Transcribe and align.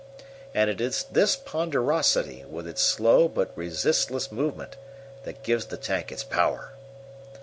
And 0.55 0.67
it 0.67 0.81
is 0.81 1.03
this 1.11 1.35
ponderosity, 1.35 2.43
with 2.49 2.67
its 2.67 2.81
slow 2.81 3.27
but 3.27 3.51
resistless 3.55 4.31
movement, 4.31 4.75
that 5.25 5.43
gives 5.43 5.67
the 5.67 5.77
tank 5.77 6.11
its 6.11 6.23
power. 6.23 6.71